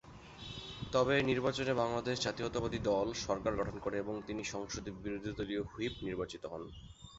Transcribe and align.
তবে 0.91 1.13
এ 1.17 1.23
নির্বাচনে 1.23 1.73
বাংলাদেশ 1.73 2.15
জাতীয়তাবাদী 2.21 2.79
দল 2.83 3.07
সরকার 3.25 3.53
গঠন 3.55 3.77
করে 3.79 3.95
এবং 3.99 4.15
তিনি 4.27 4.41
সংসদে 4.45 4.89
বিরোধীদলীয় 5.03 5.63
হুইপ 5.71 5.93
নির্বাচিত 6.01 6.43
হন। 6.45 6.63